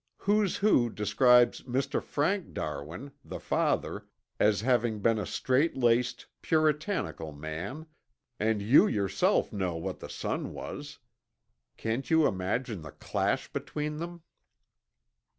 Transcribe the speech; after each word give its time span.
Who's 0.17 0.57
Who 0.57 0.89
describes 0.89 1.61
Mr. 1.61 2.01
Frank 2.01 2.55
Darwin, 2.55 3.11
the 3.23 3.39
father, 3.39 4.07
as 4.39 4.61
having 4.61 4.99
been 4.99 5.19
a 5.19 5.27
strait 5.27 5.77
laced, 5.77 6.25
Puritanical 6.41 7.31
man, 7.31 7.85
and 8.39 8.63
you 8.63 8.87
yourself 8.87 9.53
know 9.53 9.75
what 9.75 9.99
the 9.99 10.09
son 10.09 10.53
was. 10.53 10.97
Can't 11.77 12.09
you 12.09 12.25
imagine 12.25 12.81
the 12.81 12.93
clash 12.93 13.53
between 13.53 13.97
them?" 13.97 14.23